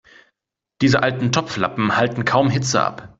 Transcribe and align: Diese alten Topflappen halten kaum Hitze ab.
Diese 0.81 1.03
alten 1.03 1.31
Topflappen 1.31 1.95
halten 1.95 2.25
kaum 2.25 2.49
Hitze 2.49 2.81
ab. 2.83 3.07